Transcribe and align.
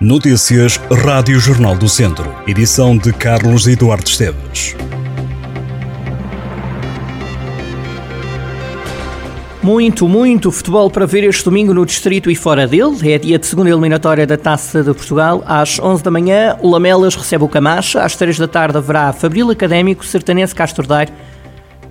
Notícias 0.00 0.78
Rádio 1.04 1.38
Jornal 1.38 1.76
do 1.76 1.86
Centro. 1.86 2.34
Edição 2.46 2.96
de 2.96 3.12
Carlos 3.12 3.66
Eduardo 3.66 4.08
Esteves. 4.08 4.74
Muito, 9.62 10.08
muito 10.08 10.50
futebol 10.50 10.90
para 10.90 11.04
ver 11.04 11.24
este 11.24 11.44
domingo 11.44 11.74
no 11.74 11.84
Distrito 11.84 12.30
e 12.30 12.34
fora 12.34 12.66
dele. 12.66 13.12
É 13.12 13.18
dia 13.18 13.38
de 13.38 13.44
segunda 13.44 13.68
eliminatória 13.68 14.26
da 14.26 14.38
Taça 14.38 14.82
de 14.82 14.94
Portugal. 14.94 15.44
Às 15.46 15.78
11 15.78 16.02
da 16.02 16.10
manhã, 16.10 16.56
o 16.62 16.70
Lamelas 16.70 17.14
recebe 17.14 17.44
o 17.44 17.48
Camacha. 17.48 18.02
Às 18.02 18.16
3 18.16 18.38
da 18.38 18.48
tarde 18.48 18.78
haverá 18.78 19.12
Fabril 19.12 19.50
Académico, 19.50 20.02
Sertanense 20.02 20.54
Castro 20.54 20.86
Daire 20.86 21.12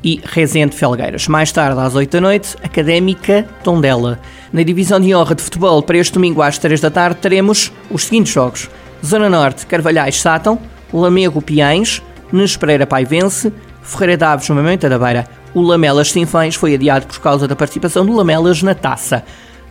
e 0.03 0.21
Rezende 0.23 0.75
Felgueiras. 0.75 1.27
Mais 1.27 1.51
tarde, 1.51 1.79
às 1.79 1.95
8 1.95 2.11
da 2.11 2.21
noite, 2.21 2.55
Académica 2.63 3.47
Tondela. 3.63 4.19
Na 4.51 4.63
divisão 4.63 4.99
de 4.99 5.13
honra 5.13 5.35
de 5.35 5.41
futebol, 5.41 5.81
para 5.83 5.97
este 5.97 6.13
domingo 6.13 6.41
às 6.41 6.57
3 6.57 6.79
da 6.79 6.89
tarde, 6.89 7.19
teremos 7.21 7.71
os 7.89 8.05
seguintes 8.05 8.33
jogos. 8.33 8.69
Zona 9.05 9.29
Norte, 9.29 9.65
Carvalhais 9.65 10.19
Sátão, 10.19 10.59
Lamego 10.93 11.41
Piães, 11.41 12.01
Nes 12.31 12.57
Pereira 12.57 12.85
Paivense, 12.85 13.53
Ferreira 13.81 14.17
Daves, 14.17 14.49
Mamenta 14.49 14.89
da 14.89 14.99
Beira. 14.99 15.27
O 15.53 15.61
Lamelas 15.61 16.11
Sinfães 16.11 16.55
foi 16.55 16.75
adiado 16.75 17.07
por 17.07 17.19
causa 17.19 17.47
da 17.47 17.55
participação 17.55 18.05
do 18.05 18.15
Lamelas 18.15 18.61
na 18.61 18.75
taça. 18.75 19.23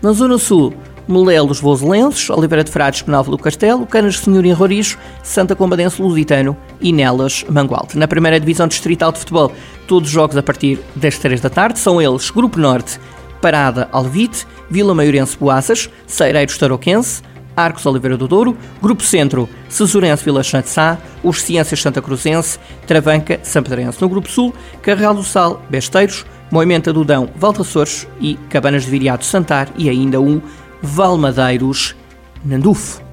Na 0.03 0.13
Zona 0.13 0.39
Sul, 0.39 0.75
Molelos 1.07 1.61
Voselenses, 1.61 2.29
Oliveira 2.31 2.65
de 2.65 2.71
Frades 2.71 3.03
Penalvo 3.03 3.31
do 3.31 3.39
Castelo, 3.39 3.87
Canas 3.87 4.15
de 4.15 4.21
Senhor 4.21 4.45
em 4.45 4.53
Roricho, 4.53 4.99
Santa 5.23 5.55
Combadense 5.55 6.03
Lusitano 6.03 6.57
e 6.81 6.93
Nelas 6.93 7.45
Mangualde. 7.49 7.99
Na 7.99 8.09
primeira 8.09 8.39
divisão 8.39 8.69
distrital 8.69 9.13
de 9.13 9.21
futebol, 9.21 9.53
todos 9.87 10.09
os 10.09 10.15
jogos 10.15 10.37
a 10.37 10.43
partir 10.43 10.79
das 10.95 11.19
3 11.19 11.41
da 11.41 11.51
tarde. 11.51 11.79
São 11.79 12.01
eles 12.01 12.31
Grupo 12.31 12.59
Norte, 12.59 12.99
Parada 13.41 13.89
Alvite, 13.93 14.47
Vila 14.71 14.95
Maiorense 14.95 15.37
Boaças, 15.37 15.89
Seireiros 16.07 16.59
Tarouquense, 16.59 17.23
Arcos 17.57 17.85
Oliveira 17.87 18.17
do 18.17 18.29
Douro, 18.29 18.57
Grupo 18.81 19.03
Centro, 19.03 19.49
Cesurense 19.69 20.25
Vila 20.25 20.43
Sá, 20.43 20.99
Os 21.25 21.43
Ciências 21.43 21.83
Santa 21.83 22.01
Cruzense, 22.01 22.59
Travanca, 22.87 23.41
Sampedrense. 23.43 24.01
No 24.01 24.09
Grupo 24.09 24.31
Sul, 24.31 24.55
Carreal 24.81 25.15
do 25.15 25.25
Sal, 25.25 25.61
Besteiros, 25.69 26.25
Moimenta 26.51 26.93
do 26.93 27.05
Dão, 27.05 27.29
Valtaçores 27.37 28.07
e 28.21 28.35
Cabanas 28.49 28.85
de 28.85 28.91
Viriato 28.91 29.25
Santar 29.25 29.69
e 29.77 29.89
ainda 29.89 30.21
um 30.21 30.41
Valmadeiros 30.81 31.97
Nandufo. 32.45 33.08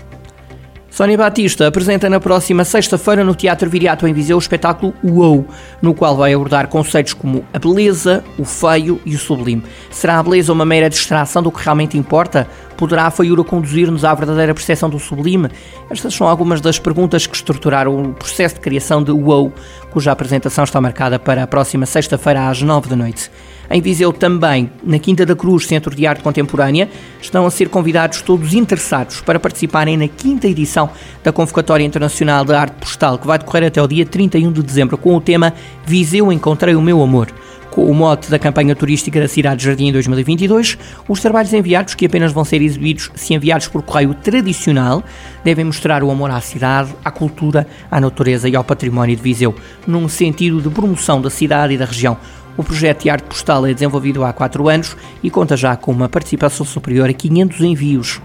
Sónia 0.96 1.18
Batista 1.18 1.68
apresenta 1.68 2.10
na 2.10 2.22
próxima 2.22 2.64
sexta-feira 2.64 3.22
no 3.22 3.36
Teatro 3.36 3.70
Viriato 3.70 4.08
em 4.08 4.14
Viseu 4.14 4.38
o 4.38 4.40
espetáculo 4.40 4.94
UOU, 5.04 5.46
no 5.82 5.94
qual 5.94 6.16
vai 6.16 6.34
abordar 6.34 6.70
conceitos 6.70 7.12
como 7.12 7.44
a 7.54 7.60
beleza, 7.60 8.24
o 8.40 8.46
feio 8.46 9.02
e 9.06 9.14
o 9.14 9.20
sublime. 9.20 9.62
Será 9.92 10.18
a 10.18 10.24
beleza 10.24 10.54
uma 10.54 10.64
mera 10.64 10.90
distração 10.90 11.44
do 11.44 11.52
que 11.52 11.62
realmente 11.62 11.98
importa? 11.98 12.48
Poderá 12.78 13.08
a 13.08 13.12
feiura 13.12 13.44
conduzir-nos 13.44 14.06
à 14.06 14.14
verdadeira 14.14 14.54
percepção 14.54 14.90
do 14.90 14.98
sublime? 14.98 15.50
Estas 15.90 16.14
são 16.14 16.30
algumas 16.30 16.62
das 16.62 16.80
perguntas 16.80 17.28
que 17.28 17.36
estruturaram 17.36 18.02
o 18.02 18.14
processo 18.14 18.56
de 18.56 18.62
criação 18.62 19.04
de 19.04 19.12
UOU, 19.12 19.52
cuja 19.96 20.12
apresentação 20.12 20.66
está 20.66 20.82
marcada 20.82 21.18
para 21.18 21.42
a 21.42 21.48
próxima 21.48 21.86
sexta-feira 21.86 22.50
às 22.50 22.62
nove 22.62 22.90
da 22.90 22.98
noite. 22.98 23.32
Em 23.72 23.80
Viseu 23.80 24.12
também, 24.12 24.70
na 24.84 25.00
Quinta 25.00 25.26
da 25.26 25.34
Cruz, 25.34 25.66
Centro 25.66 25.96
de 25.96 26.06
Arte 26.06 26.22
Contemporânea, 26.22 26.90
estão 27.22 27.46
a 27.46 27.50
ser 27.50 27.70
convidados 27.70 28.22
todos 28.22 28.54
interessados 28.54 29.22
para 29.22 29.40
participarem 29.40 29.96
na 29.96 30.10
quinta 30.10 30.50
edição 30.50 30.90
da 31.24 31.32
Convocatória 31.32 31.86
Internacional 31.86 32.44
de 32.44 32.54
Arte 32.54 32.74
Postal, 32.74 33.18
que 33.18 33.26
vai 33.26 33.40
decorrer 33.40 33.68
até 33.68 33.82
o 33.82 33.88
dia 33.88 34.06
31 34.06 34.52
de 34.52 34.62
dezembro, 34.62 34.98
com 34.98 35.16
o 35.16 35.22
tema 35.22 35.54
Viseu 35.86 36.30
Encontrei 36.30 36.76
o 36.76 36.82
Meu 36.82 37.02
Amor. 37.02 37.30
Com 37.76 37.92
o 37.92 37.94
mote 37.94 38.32
da 38.32 38.40
campanha 38.40 38.74
turística 38.74 39.20
da 39.20 39.28
Cidade 39.28 39.58
de 39.60 39.66
Jardim 39.66 39.92
2022, 39.92 40.78
os 41.10 41.20
trabalhos 41.20 41.52
enviados, 41.52 41.94
que 41.94 42.06
apenas 42.06 42.32
vão 42.32 42.46
ser 42.46 42.62
exibidos 42.62 43.12
se 43.16 43.34
enviados 43.34 43.68
por 43.68 43.84
correio 43.84 44.14
tradicional, 44.14 45.04
devem 45.44 45.66
mostrar 45.66 46.02
o 46.02 46.10
amor 46.10 46.32
à 46.32 46.40
cidade, 46.40 46.96
à 47.04 47.12
cultura, 47.12 47.68
à 47.92 48.00
natureza 48.00 48.48
e 48.48 48.56
ao 48.56 48.64
património 48.64 49.18
de 49.18 49.22
Viseu, 49.22 49.54
num 49.86 50.08
sentido 50.08 50.62
de 50.62 50.70
promoção 50.70 51.22
da 51.22 51.30
cidade 51.30 51.74
e 51.74 51.78
da 51.78 51.84
região. 51.84 52.16
O 52.56 52.64
projeto 52.64 53.04
de 53.04 53.10
arte 53.10 53.26
postal 53.26 53.68
é 53.68 53.74
desenvolvido 53.74 54.24
há 54.24 54.32
quatro 54.32 54.70
anos 54.70 54.96
e 55.22 55.30
conta 55.30 55.58
já 55.58 55.76
com 55.76 55.92
uma 55.92 56.08
participação 56.08 56.66
superior 56.66 57.10
a 57.10 57.14
500 57.14 57.60
envios. 57.60 58.22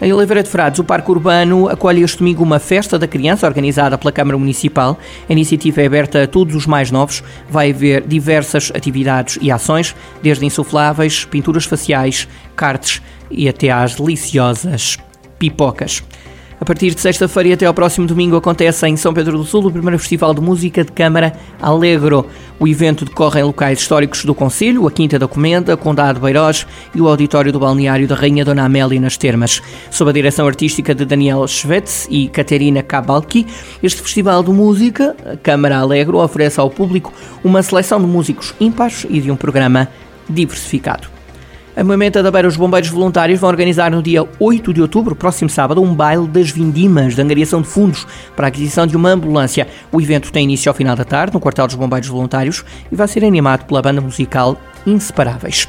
Em 0.00 0.12
Oliveira 0.12 0.42
de 0.42 0.50
Frades, 0.50 0.78
o 0.78 0.84
Parque 0.84 1.10
Urbano 1.10 1.70
acolhe 1.70 2.02
este 2.02 2.18
domingo 2.18 2.42
uma 2.42 2.58
festa 2.58 2.98
da 2.98 3.08
criança 3.08 3.46
organizada 3.46 3.96
pela 3.96 4.12
Câmara 4.12 4.36
Municipal. 4.36 4.98
A 5.26 5.32
iniciativa 5.32 5.80
é 5.80 5.86
aberta 5.86 6.22
a 6.22 6.26
todos 6.26 6.54
os 6.54 6.66
mais 6.66 6.90
novos. 6.90 7.24
Vai 7.48 7.70
haver 7.70 8.06
diversas 8.06 8.70
atividades 8.74 9.38
e 9.40 9.50
ações, 9.50 9.96
desde 10.22 10.44
insufláveis, 10.44 11.24
pinturas 11.24 11.64
faciais, 11.64 12.28
cartes 12.54 13.00
e 13.30 13.48
até 13.48 13.70
às 13.70 13.94
deliciosas 13.94 14.98
pipocas. 15.38 16.02
A 16.58 16.64
partir 16.64 16.94
de 16.94 17.00
sexta-feira 17.00 17.50
e 17.50 17.52
até 17.52 17.66
ao 17.66 17.74
próximo 17.74 18.06
domingo 18.06 18.34
acontece 18.34 18.86
em 18.86 18.96
São 18.96 19.12
Pedro 19.12 19.36
do 19.36 19.44
Sul 19.44 19.66
o 19.66 19.70
primeiro 19.70 19.98
Festival 19.98 20.32
de 20.32 20.40
Música 20.40 20.82
de 20.82 20.90
Câmara 20.90 21.34
Alegro. 21.60 22.26
O 22.58 22.66
evento 22.66 23.04
decorre 23.04 23.40
em 23.40 23.44
locais 23.44 23.78
históricos 23.78 24.24
do 24.24 24.34
Conselho, 24.34 24.86
a 24.86 24.90
Quinta 24.90 25.18
da 25.18 25.28
Comenda, 25.28 25.76
Condado 25.76 26.18
Beirós 26.18 26.66
e 26.94 27.00
o 27.00 27.08
Auditório 27.08 27.52
do 27.52 27.60
Balneário 27.60 28.08
da 28.08 28.14
Rainha 28.14 28.42
Dona 28.42 28.64
Amélia 28.64 28.98
nas 28.98 29.18
Termas. 29.18 29.60
Sob 29.90 30.10
a 30.10 30.14
direção 30.14 30.46
artística 30.46 30.94
de 30.94 31.04
Daniel 31.04 31.46
Schvetz 31.46 32.08
e 32.10 32.26
Caterina 32.28 32.82
Kabalki, 32.82 33.46
este 33.82 34.00
Festival 34.00 34.42
de 34.42 34.50
Música, 34.50 35.14
Câmara 35.42 35.76
Alegro, 35.76 36.18
oferece 36.18 36.58
ao 36.58 36.70
público 36.70 37.12
uma 37.44 37.62
seleção 37.62 38.00
de 38.00 38.06
músicos 38.06 38.54
ímpares 38.58 39.06
e 39.10 39.20
de 39.20 39.30
um 39.30 39.36
programa 39.36 39.88
diversificado. 40.28 41.15
A 41.76 41.84
Moimenta 41.84 42.22
da 42.22 42.30
Beira, 42.30 42.48
os 42.48 42.56
bombeiros 42.56 42.88
voluntários 42.88 43.38
vão 43.38 43.50
organizar 43.50 43.90
no 43.90 44.02
dia 44.02 44.26
8 44.40 44.72
de 44.72 44.80
outubro, 44.80 45.14
próximo 45.14 45.50
sábado, 45.50 45.82
um 45.82 45.94
baile 45.94 46.26
das 46.26 46.50
vindimas 46.50 47.14
de 47.14 47.20
angariação 47.20 47.60
de 47.60 47.68
fundos 47.68 48.06
para 48.34 48.46
a 48.46 48.48
aquisição 48.48 48.86
de 48.86 48.96
uma 48.96 49.10
ambulância. 49.10 49.68
O 49.92 50.00
evento 50.00 50.32
tem 50.32 50.44
início 50.44 50.70
ao 50.70 50.74
final 50.74 50.96
da 50.96 51.04
tarde, 51.04 51.34
no 51.34 51.40
quartel 51.40 51.66
dos 51.66 51.76
bombeiros 51.76 52.08
voluntários, 52.08 52.64
e 52.90 52.96
vai 52.96 53.06
ser 53.06 53.22
animado 53.22 53.66
pela 53.66 53.82
banda 53.82 54.00
musical 54.00 54.56
Inseparáveis. 54.86 55.68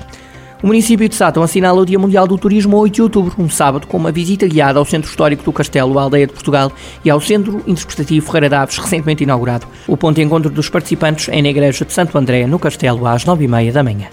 O 0.64 0.68
município 0.68 1.10
de 1.10 1.14
Sátão 1.14 1.44
assinala 1.44 1.82
o 1.82 1.86
Dia 1.86 2.00
Mundial 2.00 2.26
do 2.26 2.38
Turismo 2.38 2.78
8 2.78 2.96
de 2.96 3.02
outubro, 3.02 3.36
um 3.38 3.50
sábado, 3.50 3.86
com 3.86 3.98
uma 3.98 4.10
visita 4.10 4.48
guiada 4.48 4.80
ao 4.80 4.86
Centro 4.86 5.10
Histórico 5.10 5.44
do 5.44 5.52
Castelo, 5.52 6.00
a 6.00 6.04
Aldeia 6.04 6.26
de 6.26 6.32
Portugal, 6.32 6.72
e 7.04 7.10
ao 7.10 7.20
Centro 7.20 7.62
Interpretativo 7.68 8.26
Ferreira 8.26 8.48
Daves, 8.48 8.78
recentemente 8.78 9.24
inaugurado. 9.24 9.68
O 9.86 9.98
ponto 9.98 10.16
de 10.16 10.22
encontro 10.22 10.50
dos 10.50 10.70
participantes 10.70 11.28
é 11.28 11.42
na 11.42 11.50
Igreja 11.50 11.84
de 11.84 11.92
Santo 11.92 12.18
André, 12.18 12.48
no 12.48 12.58
Castelo, 12.58 13.06
às 13.06 13.26
9h30 13.26 13.74
da 13.74 13.84
manhã. 13.84 14.08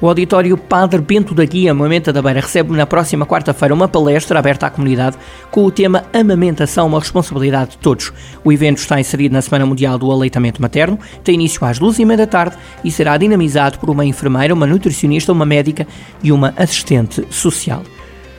O 0.00 0.06
auditório 0.06 0.56
Padre 0.56 1.00
Bento 1.00 1.34
da 1.34 1.44
Guia, 1.44 1.74
Mamenta 1.74 2.12
da 2.12 2.22
Beira, 2.22 2.40
recebe 2.40 2.72
na 2.76 2.86
próxima 2.86 3.26
quarta-feira 3.26 3.74
uma 3.74 3.88
palestra 3.88 4.38
aberta 4.38 4.66
à 4.66 4.70
comunidade 4.70 5.16
com 5.50 5.64
o 5.64 5.72
tema 5.72 6.04
Amamentação, 6.12 6.86
uma 6.86 7.00
responsabilidade 7.00 7.72
de 7.72 7.78
todos. 7.78 8.12
O 8.44 8.52
evento 8.52 8.78
está 8.78 9.00
inserido 9.00 9.32
na 9.32 9.42
Semana 9.42 9.66
Mundial 9.66 9.98
do 9.98 10.08
Aleitamento 10.12 10.62
Materno, 10.62 11.00
tem 11.24 11.34
início 11.34 11.64
às 11.66 11.80
duas 11.80 11.98
e 11.98 12.04
meia 12.04 12.18
da 12.18 12.26
tarde 12.28 12.56
e 12.84 12.92
será 12.92 13.16
dinamizado 13.16 13.80
por 13.80 13.90
uma 13.90 14.04
enfermeira, 14.04 14.54
uma 14.54 14.68
nutricionista, 14.68 15.32
uma 15.32 15.44
médica 15.44 15.84
e 16.22 16.30
uma 16.30 16.54
assistente 16.56 17.26
social. 17.28 17.82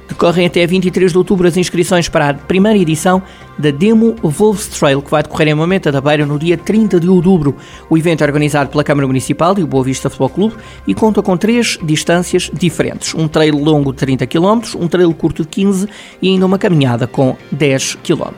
Decorrem 0.10 0.48
até 0.48 0.66
23 0.66 1.12
de 1.12 1.18
outubro 1.18 1.48
as 1.48 1.56
inscrições 1.56 2.10
para 2.10 2.30
a 2.30 2.34
primeira 2.34 2.78
edição 2.78 3.22
da 3.60 3.70
Demo 3.70 4.16
Wolves 4.24 4.68
Trail, 4.68 5.02
que 5.04 5.12
vai 5.12 5.22
decorrer 5.22 5.50
em 5.50 5.54
Mamenta 5.54 5.92
da 5.92 6.02
Beira 6.02 6.26
no 6.26 6.40
dia 6.40 6.58
30 6.58 7.00
de 7.00 7.08
outubro. 7.08 7.56
O 7.90 7.98
evento 7.98 8.24
é 8.24 8.26
organizado 8.26 8.72
pela 8.72 8.84
Câmara 8.84 9.06
Municipal 9.06 9.54
e 9.58 9.64
o 9.64 9.68
Boa 9.68 9.84
Vista 9.84 10.10
Futebol 10.10 10.30
Clube 10.30 10.56
e 10.88 10.96
conta 10.96 11.22
com 11.22 11.38
três 11.38 11.78
distâncias 11.84 12.50
diferentes: 12.52 13.14
um 13.14 13.28
trail 13.28 13.56
longo 13.56 13.92
de 13.92 14.00
30 14.00 14.26
km, 14.26 14.62
um 14.80 14.88
trail 14.88 15.14
curto 15.14 15.44
de 15.44 15.48
15 15.48 15.88
e 16.22 16.30
ainda 16.30 16.46
uma 16.46 16.58
caminhada 16.58 17.06
com 17.06 17.38
10 17.52 18.00
km. 18.04 18.34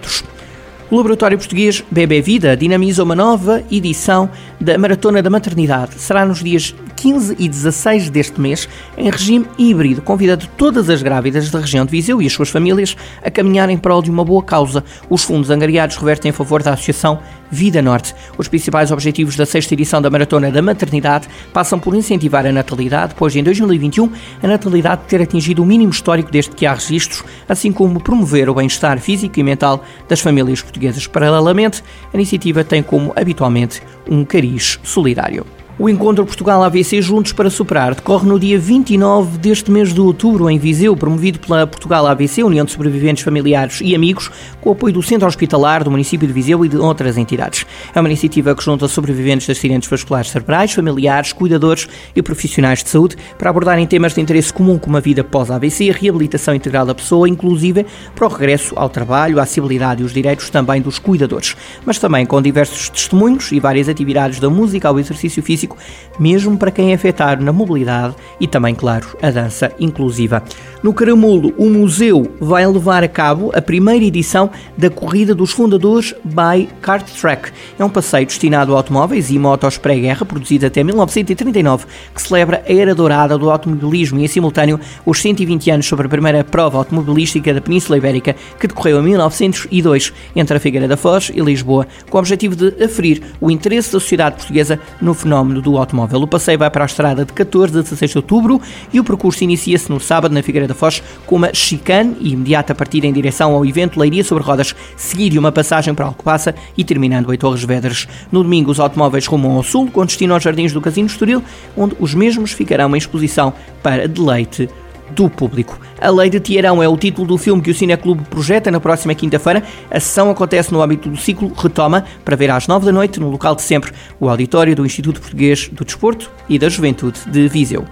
O 0.91 0.97
Laboratório 0.97 1.37
Português 1.37 1.81
Bebê 1.89 2.21
Vida 2.21 2.57
dinamiza 2.57 3.01
uma 3.01 3.15
nova 3.15 3.63
edição 3.71 4.29
da 4.59 4.77
Maratona 4.77 5.21
da 5.21 5.29
Maternidade. 5.29 5.93
Será 5.95 6.25
nos 6.25 6.43
dias 6.43 6.75
15 7.01 7.35
e 7.39 7.49
16 7.49 8.11
deste 8.11 8.39
mês, 8.39 8.69
em 8.95 9.09
regime 9.09 9.47
híbrido, 9.57 10.03
convidando 10.03 10.47
todas 10.55 10.87
as 10.87 11.01
grávidas 11.01 11.49
da 11.49 11.59
região 11.59 11.83
de 11.83 11.89
Viseu 11.89 12.21
e 12.21 12.27
as 12.27 12.33
suas 12.33 12.49
famílias 12.49 12.95
a 13.25 13.31
caminhar 13.31 13.71
em 13.71 13.77
prol 13.77 14.03
de 14.03 14.11
uma 14.11 14.23
boa 14.23 14.43
causa. 14.43 14.83
Os 15.09 15.23
fundos 15.23 15.49
angariados 15.49 15.97
revertem 15.97 16.29
em 16.29 16.31
favor 16.31 16.61
da 16.61 16.73
Associação 16.73 17.19
Vida 17.49 17.81
Norte. 17.81 18.13
Os 18.37 18.47
principais 18.47 18.91
objetivos 18.91 19.35
da 19.35 19.47
sexta 19.47 19.73
edição 19.73 19.99
da 19.99 20.11
Maratona 20.11 20.51
da 20.51 20.61
Maternidade 20.61 21.27
passam 21.51 21.79
por 21.79 21.95
incentivar 21.95 22.45
a 22.45 22.51
natalidade, 22.51 23.15
pois 23.17 23.35
em 23.35 23.41
2021 23.41 24.11
a 24.43 24.47
natalidade 24.47 25.01
ter 25.07 25.23
atingido 25.23 25.63
o 25.63 25.65
mínimo 25.65 25.91
histórico 25.91 26.31
desde 26.31 26.51
que 26.51 26.67
há 26.67 26.73
registros, 26.75 27.23
assim 27.49 27.71
como 27.71 27.99
promover 27.99 28.47
o 28.47 28.53
bem-estar 28.53 28.99
físico 28.99 29.39
e 29.39 29.43
mental 29.43 29.83
das 30.07 30.19
famílias 30.19 30.61
portuguesas. 30.61 31.07
Paralelamente, 31.07 31.83
a 32.13 32.15
iniciativa 32.15 32.63
tem 32.63 32.83
como 32.83 33.11
habitualmente 33.15 33.81
um 34.07 34.23
cariz 34.23 34.79
solidário. 34.83 35.60
O 35.81 35.89
encontro 35.89 36.23
Portugal-AVC 36.23 37.01
Juntos 37.01 37.33
para 37.33 37.49
Superar 37.49 37.95
decorre 37.95 38.29
no 38.29 38.39
dia 38.39 38.59
29 38.59 39.39
deste 39.39 39.71
mês 39.71 39.91
de 39.91 39.99
outubro 39.99 40.47
em 40.47 40.59
Viseu, 40.59 40.95
promovido 40.95 41.39
pela 41.39 41.65
Portugal-AVC, 41.65 42.43
União 42.43 42.63
de 42.63 42.71
Sobreviventes 42.71 43.23
Familiares 43.23 43.79
e 43.81 43.95
Amigos, 43.95 44.29
com 44.61 44.69
o 44.69 44.73
apoio 44.73 44.93
do 44.93 45.01
Centro 45.01 45.27
Hospitalar 45.27 45.83
do 45.83 45.89
município 45.89 46.27
de 46.27 46.33
Viseu 46.35 46.63
e 46.63 46.69
de 46.69 46.77
outras 46.77 47.17
entidades. 47.17 47.65
É 47.95 47.99
uma 47.99 48.07
iniciativa 48.07 48.53
que 48.53 48.63
junta 48.63 48.87
sobreviventes 48.87 49.47
de 49.47 49.53
acidentes 49.53 49.89
vasculares 49.89 50.29
cerebrais, 50.29 50.71
familiares, 50.71 51.33
cuidadores 51.33 51.89
e 52.15 52.21
profissionais 52.21 52.83
de 52.83 52.89
saúde 52.91 53.15
para 53.39 53.49
abordarem 53.49 53.87
temas 53.87 54.13
de 54.13 54.21
interesse 54.21 54.53
comum 54.53 54.77
como 54.77 54.97
a 54.97 54.99
vida 54.99 55.23
pós-AVC, 55.23 55.89
a 55.89 55.93
reabilitação 55.93 56.53
integral 56.53 56.85
da 56.85 56.93
pessoa, 56.93 57.27
inclusive 57.27 57.87
para 58.13 58.27
o 58.27 58.29
regresso 58.29 58.75
ao 58.77 58.87
trabalho, 58.87 59.39
a 59.39 59.41
acessibilidade 59.41 60.03
e 60.03 60.05
os 60.05 60.13
direitos 60.13 60.47
também 60.51 60.79
dos 60.79 60.99
cuidadores, 60.99 61.55
mas 61.83 61.97
também 61.97 62.23
com 62.23 62.39
diversos 62.39 62.87
testemunhos 62.87 63.51
e 63.51 63.59
várias 63.59 63.89
atividades 63.89 64.39
da 64.39 64.47
música 64.47 64.87
ao 64.87 64.99
exercício 64.99 65.41
físico 65.41 65.70
mesmo 66.19 66.57
para 66.57 66.71
quem 66.71 66.91
é 66.91 66.95
afetado 66.95 67.43
na 67.43 67.51
mobilidade 67.51 68.15
e 68.39 68.47
também, 68.47 68.75
claro, 68.75 69.07
a 69.21 69.31
dança 69.31 69.71
inclusiva. 69.79 70.43
No 70.83 70.93
Caramulo, 70.93 71.53
o 71.57 71.69
museu 71.69 72.31
vai 72.39 72.65
levar 72.65 73.03
a 73.03 73.07
cabo 73.07 73.51
a 73.53 73.61
primeira 73.61 74.03
edição 74.03 74.49
da 74.75 74.89
Corrida 74.89 75.35
dos 75.35 75.51
Fundadores 75.51 76.15
by 76.23 76.67
Kart 76.81 77.07
Track. 77.19 77.51
É 77.77 77.85
um 77.85 77.89
passeio 77.89 78.25
destinado 78.25 78.73
a 78.73 78.77
automóveis 78.77 79.29
e 79.29 79.37
motos 79.37 79.77
pré-guerra, 79.77 80.25
produzido 80.25 80.65
até 80.65 80.83
1939, 80.83 81.85
que 82.15 82.21
celebra 82.21 82.63
a 82.67 82.73
era 82.73 82.95
dourada 82.95 83.37
do 83.37 83.51
automobilismo 83.51 84.19
e, 84.19 84.23
em 84.23 84.27
simultâneo, 84.27 84.79
os 85.05 85.21
120 85.21 85.69
anos 85.69 85.85
sobre 85.85 86.07
a 86.07 86.09
primeira 86.09 86.43
prova 86.43 86.79
automobilística 86.79 87.53
da 87.53 87.61
Península 87.61 87.97
Ibérica, 87.97 88.35
que 88.59 88.67
decorreu 88.67 88.99
em 88.99 89.03
1902 89.03 90.13
entre 90.35 90.57
a 90.57 90.59
Figueira 90.59 90.87
da 90.87 90.97
Foz 90.97 91.31
e 91.33 91.41
Lisboa, 91.41 91.85
com 92.09 92.17
o 92.17 92.19
objetivo 92.19 92.55
de 92.55 92.83
aferir 92.83 93.21
o 93.39 93.51
interesse 93.51 93.93
da 93.93 93.99
sociedade 93.99 94.37
portuguesa 94.37 94.79
no 94.99 95.13
fenómeno 95.13 95.50
do 95.59 95.75
automóvel. 95.75 96.21
O 96.21 96.27
passeio 96.27 96.59
vai 96.59 96.69
para 96.69 96.83
a 96.83 96.85
estrada 96.85 97.25
de 97.25 97.33
14 97.33 97.79
a 97.79 97.81
16 97.81 98.11
de 98.11 98.17
outubro 98.19 98.61
e 98.93 98.99
o 98.99 99.03
percurso 99.03 99.43
inicia-se 99.43 99.89
no 99.89 99.99
sábado 99.99 100.33
na 100.33 100.43
Figueira 100.43 100.67
da 100.67 100.75
Foz 100.75 101.01
com 101.25 101.37
uma 101.37 101.51
chicane 101.51 102.15
e 102.19 102.33
imediata 102.33 102.75
partida 102.75 103.07
em 103.07 103.13
direção 103.13 103.55
ao 103.55 103.65
evento 103.65 103.99
Leiria 103.99 104.23
sobre 104.23 104.43
Rodas, 104.43 104.75
seguida 104.95 105.39
uma 105.39 105.51
passagem 105.51 105.95
para 105.95 106.05
Alcobaça 106.05 106.53
e 106.77 106.83
terminando 106.83 107.33
em 107.33 107.37
Torres 107.37 107.63
Vedras. 107.63 108.07
No 108.31 108.43
domingo, 108.43 108.69
os 108.69 108.79
automóveis 108.79 109.25
rumam 109.25 109.53
ao 109.53 109.63
sul, 109.63 109.89
com 109.89 110.05
destino 110.05 110.35
aos 110.35 110.43
Jardins 110.43 110.71
do 110.71 110.81
Casino 110.81 111.07
Estoril, 111.07 111.43
onde 111.75 111.95
os 111.99 112.13
mesmos 112.13 112.51
ficarão 112.51 112.95
em 112.95 112.99
exposição 112.99 113.53
para 113.81 114.07
deleite 114.07 114.69
do 115.15 115.29
público. 115.29 115.79
A 115.99 116.09
Lei 116.09 116.29
de 116.29 116.39
Tiarão 116.39 116.81
é 116.81 116.87
o 116.87 116.97
título 116.97 117.27
do 117.27 117.37
filme 117.37 117.61
que 117.61 117.71
o 117.71 117.75
Cineclube 117.75 118.23
projeta 118.29 118.71
na 118.71 118.79
próxima 118.79 119.13
quinta-feira. 119.13 119.63
A 119.89 119.99
sessão 119.99 120.29
acontece 120.29 120.71
no 120.71 120.81
âmbito 120.81 121.09
do 121.09 121.17
ciclo 121.17 121.51
Retoma, 121.55 122.05
para 122.25 122.35
ver 122.35 122.49
às 122.51 122.67
nove 122.67 122.85
da 122.85 122.91
noite, 122.91 123.19
no 123.19 123.29
local 123.29 123.55
de 123.55 123.61
sempre, 123.61 123.91
o 124.19 124.29
auditório 124.29 124.75
do 124.75 124.85
Instituto 124.85 125.21
Português 125.21 125.69
do 125.71 125.85
Desporto 125.85 126.31
e 126.49 126.57
da 126.57 126.69
Juventude 126.69 127.19
de 127.27 127.47
Viseu. 127.47 127.85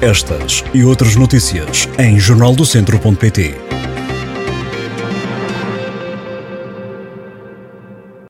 Estas 0.00 0.62
e 0.74 0.84
outras 0.84 1.16
notícias 1.16 1.88
em 1.98 2.18
jornaldocentro.pt 2.18 3.83